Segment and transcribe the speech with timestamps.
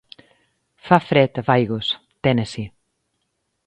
[0.85, 1.87] fa fred a Vigus,
[2.23, 2.71] Tennessee